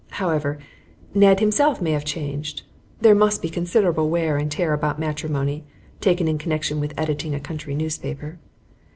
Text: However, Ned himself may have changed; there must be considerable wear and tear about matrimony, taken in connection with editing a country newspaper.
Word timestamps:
However, 0.13 0.57
Ned 1.13 1.39
himself 1.41 1.79
may 1.79 1.91
have 1.91 2.03
changed; 2.05 2.63
there 3.01 3.13
must 3.13 3.39
be 3.39 3.49
considerable 3.51 4.09
wear 4.09 4.35
and 4.35 4.51
tear 4.51 4.73
about 4.73 4.97
matrimony, 4.97 5.63
taken 5.99 6.27
in 6.27 6.39
connection 6.39 6.79
with 6.79 6.99
editing 6.99 7.35
a 7.35 7.39
country 7.39 7.75
newspaper. 7.75 8.39